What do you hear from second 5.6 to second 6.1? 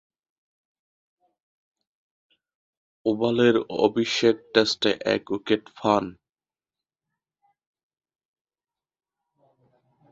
পান।